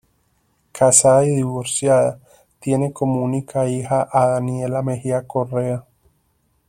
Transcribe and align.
Casada 0.71 1.25
y 1.27 1.35
divorciada, 1.35 2.17
tiene 2.59 2.91
como 2.91 3.21
única 3.21 3.67
hija 3.69 4.09
a 4.11 4.29
Daniela 4.29 4.81
Mejía 4.81 5.27
Correa. 5.27 5.85